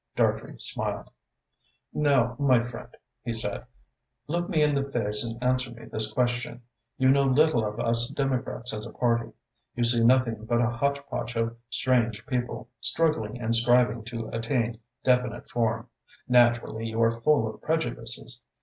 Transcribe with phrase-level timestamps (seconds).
[0.15, 1.11] Dartrey smiled.
[1.93, 2.89] "Now, my friend,"
[3.23, 3.67] he said,
[4.25, 6.63] "look me in the face and answer me this question.
[6.97, 9.31] You know little of us Democrats as a party.
[9.75, 15.47] You see nothing but a hotchpotch of strange people, struggling and striving to attain definite
[15.51, 15.87] form.
[16.27, 18.43] Naturally you are full of prejudices.